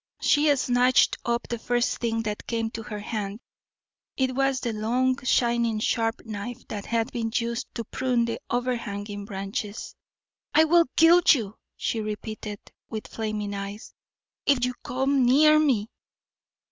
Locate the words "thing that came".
1.99-2.71